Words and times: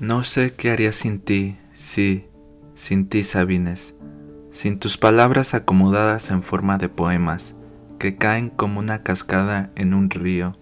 No 0.00 0.24
sé 0.24 0.54
qué 0.54 0.70
haría 0.70 0.92
sin 0.92 1.20
ti, 1.20 1.58
sí, 1.74 2.24
sin 2.72 3.06
ti, 3.06 3.22
Sabines, 3.22 3.94
sin 4.50 4.78
tus 4.78 4.96
palabras 4.96 5.52
acomodadas 5.52 6.30
en 6.30 6.42
forma 6.42 6.78
de 6.78 6.88
poemas, 6.88 7.54
que 7.98 8.16
caen 8.16 8.48
como 8.48 8.80
una 8.80 9.02
cascada 9.02 9.70
en 9.76 9.92
un 9.92 10.08
río 10.08 10.56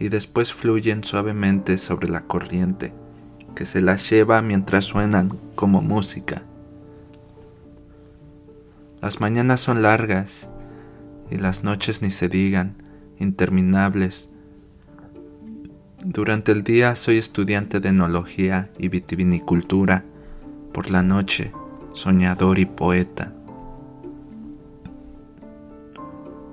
y 0.00 0.08
después 0.08 0.54
fluyen 0.54 1.04
suavemente 1.04 1.76
sobre 1.76 2.08
la 2.08 2.22
corriente, 2.22 2.94
que 3.54 3.66
se 3.66 3.82
las 3.82 4.08
lleva 4.08 4.40
mientras 4.40 4.86
suenan 4.86 5.28
como 5.56 5.82
música. 5.82 6.44
Las 9.02 9.20
mañanas 9.20 9.60
son 9.60 9.82
largas 9.82 10.48
y 11.30 11.36
las 11.36 11.64
noches 11.64 12.00
ni 12.00 12.10
se 12.10 12.30
digan, 12.30 12.82
interminables, 13.18 14.30
durante 16.04 16.52
el 16.52 16.62
día 16.62 16.94
soy 16.96 17.16
estudiante 17.16 17.80
de 17.80 17.88
enología 17.88 18.70
y 18.78 18.88
vitivinicultura, 18.88 20.04
por 20.72 20.90
la 20.90 21.02
noche 21.02 21.52
soñador 21.94 22.58
y 22.58 22.66
poeta. 22.66 23.32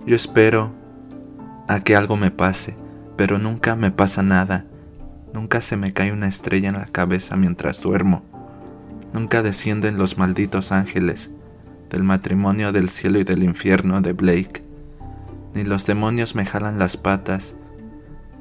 Yo 0.06 0.16
espero 0.16 0.72
a 1.68 1.82
que 1.82 1.96
algo 1.96 2.16
me 2.16 2.32
pase, 2.32 2.76
pero 3.18 3.40
nunca 3.40 3.76
me 3.76 3.92
pasa 3.92 4.24
nada, 4.24 4.66
nunca 5.34 5.60
se 5.62 5.76
me 5.76 5.92
cae 5.92 6.14
una 6.14 6.28
estrella 6.28 6.70
en 6.70 6.76
la 6.76 6.86
cabeza 6.86 7.36
mientras 7.36 7.82
duermo, 7.82 8.24
nunca 9.14 9.42
descienden 9.42 9.98
los 9.98 10.18
malditos 10.18 10.72
ángeles 10.72 11.32
del 11.90 12.04
matrimonio 12.04 12.72
del 12.72 12.90
cielo 12.90 13.20
y 13.20 13.24
del 13.26 13.44
infierno 13.44 14.02
de 14.02 14.14
Blake, 14.14 14.62
ni 15.54 15.64
los 15.64 15.86
demonios 15.86 16.36
me 16.36 16.46
jalan 16.46 16.80
las 16.80 16.96
patas, 16.96 17.56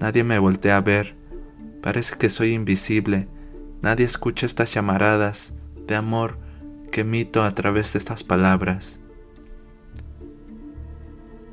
Nadie 0.01 0.25
me 0.25 0.39
voltea 0.39 0.79
a 0.79 0.81
ver. 0.81 1.15
Parece 1.83 2.17
que 2.17 2.31
soy 2.31 2.55
invisible. 2.55 3.29
Nadie 3.83 4.07
escucha 4.07 4.47
estas 4.47 4.73
llamaradas 4.73 5.55
de 5.87 5.95
amor 5.95 6.39
que 6.91 7.03
emito 7.03 7.45
a 7.45 7.51
través 7.51 7.92
de 7.92 7.98
estas 7.98 8.25
palabras. 8.25 9.01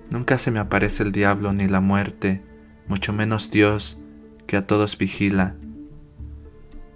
Nunca 0.10 0.38
se 0.38 0.52
me 0.52 0.60
aparece 0.60 1.04
el 1.04 1.12
diablo 1.12 1.52
ni 1.52 1.68
la 1.68 1.82
muerte, 1.82 2.42
mucho 2.88 3.12
menos 3.12 3.52
Dios, 3.52 4.00
que 4.48 4.56
a 4.56 4.66
todos 4.66 4.98
vigila, 4.98 5.56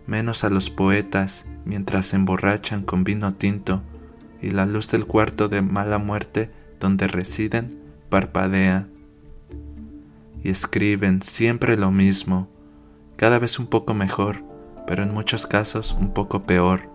menos 0.08 0.44
a 0.44 0.50
los 0.50 0.70
poetas 0.70 1.46
mientras 1.66 2.08
se 2.08 2.16
emborrachan 2.16 2.84
con 2.84 3.04
vino 3.04 3.34
tinto 3.36 3.84
y 4.42 4.52
la 4.52 4.66
luz 4.66 4.90
del 4.90 5.06
cuarto 5.06 5.50
de 5.50 5.62
mala 5.62 5.98
muerte 5.98 6.50
donde 6.80 7.08
residen 7.08 7.80
parpadea 8.10 8.88
y 10.44 10.50
escriben 10.50 11.22
siempre 11.22 11.78
lo 11.78 11.92
mismo, 11.92 12.47
cada 13.16 13.39
vez 13.39 13.59
un 13.59 13.67
poco 13.67 13.94
mejor, 13.94 14.44
pero 14.88 15.03
en 15.03 15.14
muchos 15.14 15.45
casos 15.45 15.95
un 16.00 16.14
poco 16.14 16.44
peor. 16.44 16.89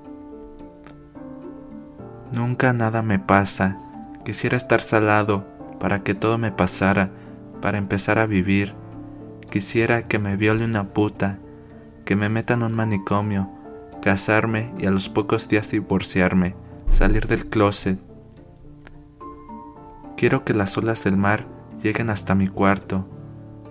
Nunca 2.33 2.73
nada 2.73 3.03
me 3.03 3.19
pasa, 3.19 3.79
quisiera 4.25 4.57
estar 4.57 4.81
salado 4.81 5.47
para 5.79 6.03
que 6.03 6.15
todo 6.15 6.39
me 6.39 6.51
pasara, 6.51 7.11
para 7.61 7.79
empezar 7.79 8.19
a 8.19 8.27
vivir. 8.27 8.75
Quisiera 9.51 10.03
que 10.03 10.19
me 10.19 10.37
viole 10.37 10.65
una 10.65 10.93
puta, 10.93 11.39
que 12.05 12.17
me 12.17 12.29
metan 12.29 12.61
en 12.61 12.67
un 12.67 12.75
manicomio, 12.75 13.51
casarme 14.03 14.73
y 14.79 14.87
a 14.87 14.91
los 14.91 15.09
pocos 15.09 15.49
días 15.49 15.71
divorciarme, 15.71 16.57
salir 16.89 17.27
del 17.27 17.47
closet. 17.47 17.99
Quiero 20.17 20.45
que 20.45 20.55
las 20.55 20.77
olas 20.77 21.05
del 21.05 21.17
mar 21.17 21.47
lleguen 21.83 22.11
hasta 22.11 22.35
mi 22.35 22.49
cuarto, 22.49 23.09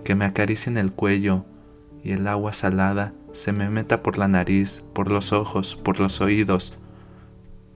que 0.06 0.14
me 0.14 0.24
acaricien 0.24 0.76
el 0.76 0.92
cuello 0.92 1.44
y 2.04 2.12
el 2.12 2.28
agua 2.28 2.52
salada 2.52 3.12
se 3.32 3.52
me 3.52 3.68
meta 3.68 4.04
por 4.04 4.18
la 4.18 4.28
nariz, 4.28 4.84
por 4.92 5.10
los 5.10 5.32
ojos, 5.32 5.74
por 5.74 5.98
los 5.98 6.20
oídos, 6.20 6.74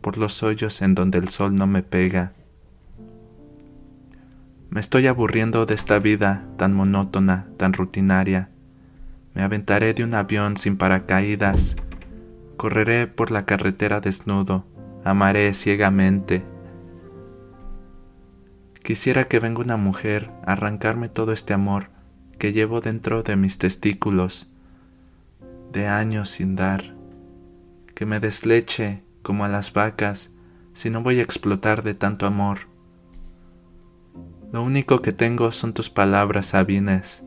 por 0.00 0.16
los 0.16 0.44
hoyos 0.44 0.80
en 0.80 0.94
donde 0.94 1.18
el 1.18 1.28
sol 1.28 1.56
no 1.56 1.66
me 1.66 1.82
pega. 1.82 2.32
Me 4.68 4.78
estoy 4.78 5.08
aburriendo 5.08 5.66
de 5.66 5.74
esta 5.74 5.98
vida 5.98 6.46
tan 6.56 6.72
monótona, 6.72 7.48
tan 7.56 7.72
rutinaria. 7.72 8.48
Me 9.34 9.42
aventaré 9.42 9.92
de 9.92 10.04
un 10.04 10.14
avión 10.14 10.56
sin 10.56 10.76
paracaídas. 10.76 11.74
Correré 12.56 13.08
por 13.08 13.32
la 13.32 13.44
carretera 13.44 14.00
desnudo. 14.00 14.64
Amaré 15.04 15.52
ciegamente. 15.52 16.44
Quisiera 18.84 19.24
que 19.24 19.40
venga 19.40 19.62
una 19.62 19.76
mujer 19.76 20.30
a 20.46 20.52
arrancarme 20.52 21.08
todo 21.08 21.32
este 21.32 21.54
amor 21.54 21.90
que 22.40 22.54
llevo 22.54 22.80
dentro 22.80 23.22
de 23.22 23.36
mis 23.36 23.58
testículos 23.58 24.48
de 25.72 25.86
años 25.86 26.30
sin 26.30 26.56
dar, 26.56 26.94
que 27.94 28.06
me 28.06 28.18
desleche 28.18 29.04
como 29.22 29.44
a 29.44 29.48
las 29.48 29.74
vacas 29.74 30.30
si 30.72 30.88
no 30.88 31.02
voy 31.02 31.18
a 31.18 31.22
explotar 31.22 31.82
de 31.82 31.92
tanto 31.92 32.26
amor. 32.26 32.60
Lo 34.52 34.62
único 34.62 35.02
que 35.02 35.12
tengo 35.12 35.52
son 35.52 35.74
tus 35.74 35.90
palabras, 35.90 36.46
Sabines, 36.46 37.24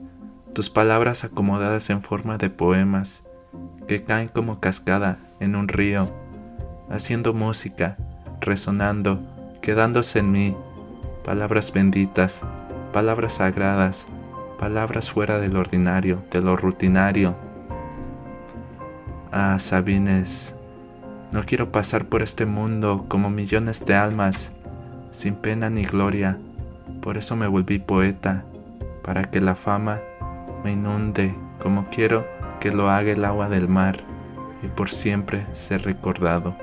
tus 0.54 0.72
palabras 0.72 1.24
acomodadas 1.24 1.92
en 1.92 2.02
forma 2.02 2.40
de 2.40 2.50
poemas 2.50 3.24
que 3.88 4.04
caen 4.04 4.30
como 4.30 4.60
cascada 4.60 5.20
en 5.40 5.56
un 5.56 5.68
río, 5.68 6.12
haciendo 6.90 7.36
música, 7.36 7.98
resonando, 8.42 9.22
quedándose 9.62 10.20
en 10.20 10.32
mí, 10.32 10.58
palabras 11.24 11.72
benditas, 11.72 12.42
palabras 12.92 13.34
sagradas, 13.34 14.08
palabras 14.64 15.12
fuera 15.12 15.40
del 15.40 15.58
ordinario, 15.58 16.24
de 16.32 16.42
lo 16.42 16.56
rutinario. 16.56 17.36
Ah, 19.30 19.60
Sabines, 19.60 20.56
no 21.34 21.44
quiero 21.44 21.70
pasar 21.70 22.06
por 22.06 22.24
este 22.24 22.46
mundo 22.46 23.04
como 23.10 23.30
millones 23.30 23.86
de 23.86 23.94
almas, 23.94 24.54
sin 25.12 25.36
pena 25.36 25.70
ni 25.70 25.84
gloria. 25.84 26.38
Por 27.02 27.18
eso 27.18 27.36
me 27.36 27.46
volví 27.46 27.78
poeta, 27.78 28.46
para 29.04 29.24
que 29.26 29.42
la 29.42 29.54
fama 29.54 30.00
me 30.64 30.72
inunde 30.72 31.36
como 31.60 31.90
quiero 31.90 32.26
que 32.62 32.72
lo 32.72 32.90
haga 32.90 33.12
el 33.12 33.26
agua 33.26 33.50
del 33.50 33.68
mar 33.68 33.98
y 34.64 34.68
por 34.68 34.92
siempre 34.92 35.46
ser 35.52 35.82
recordado. 35.82 36.56